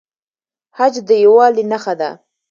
حج 0.77 0.95
د 1.07 1.09
یووالي 1.23 1.63
نښه 1.71 1.93
ده 1.99 2.09